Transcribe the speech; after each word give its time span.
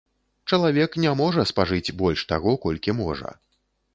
Чалавек 0.53 0.95
не 1.03 1.11
можа 1.19 1.43
спажыць 1.51 1.95
больш 2.01 2.25
таго, 2.33 2.57
колькі 2.65 2.97
можа. 3.03 3.29